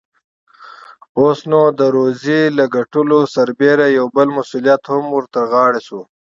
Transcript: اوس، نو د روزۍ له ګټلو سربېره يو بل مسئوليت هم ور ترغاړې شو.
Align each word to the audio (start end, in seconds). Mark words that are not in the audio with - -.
اوس، 1.19 1.39
نو 1.51 1.61
د 1.79 1.81
روزۍ 1.95 2.41
له 2.57 2.65
ګټلو 2.75 3.19
سربېره 3.35 3.85
يو 3.97 4.05
بل 4.15 4.27
مسئوليت 4.37 4.81
هم 4.91 5.03
ور 5.11 5.25
ترغاړې 5.33 5.81
شو. 5.87 6.01